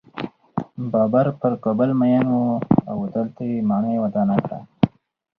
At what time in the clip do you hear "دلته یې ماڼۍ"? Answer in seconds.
3.15-3.95